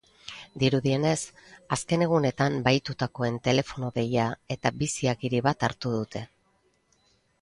[0.61, 1.17] Dirudienez,
[1.75, 4.25] azken egunetan bahitutakoen telefono deia
[4.57, 6.25] eta bizi-agiri bat hartu dute.